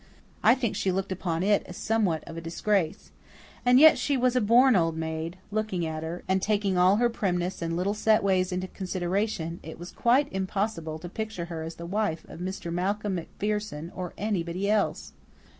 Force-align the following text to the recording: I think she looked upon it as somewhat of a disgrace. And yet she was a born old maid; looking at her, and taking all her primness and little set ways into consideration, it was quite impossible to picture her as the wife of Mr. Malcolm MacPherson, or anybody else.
I 0.41 0.55
think 0.55 0.75
she 0.75 0.91
looked 0.91 1.11
upon 1.11 1.43
it 1.43 1.61
as 1.67 1.77
somewhat 1.77 2.23
of 2.25 2.35
a 2.35 2.41
disgrace. 2.41 3.11
And 3.63 3.79
yet 3.79 3.99
she 3.99 4.17
was 4.17 4.35
a 4.35 4.41
born 4.41 4.75
old 4.75 4.97
maid; 4.97 5.37
looking 5.51 5.85
at 5.85 6.01
her, 6.01 6.23
and 6.27 6.41
taking 6.41 6.75
all 6.75 6.95
her 6.95 7.07
primness 7.07 7.61
and 7.61 7.77
little 7.77 7.93
set 7.93 8.23
ways 8.23 8.51
into 8.51 8.67
consideration, 8.67 9.59
it 9.61 9.77
was 9.77 9.91
quite 9.91 10.27
impossible 10.33 10.97
to 10.97 11.07
picture 11.07 11.45
her 11.53 11.61
as 11.61 11.75
the 11.75 11.85
wife 11.85 12.25
of 12.27 12.39
Mr. 12.39 12.73
Malcolm 12.73 13.13
MacPherson, 13.19 13.91
or 13.95 14.13
anybody 14.17 14.67
else. 14.71 15.13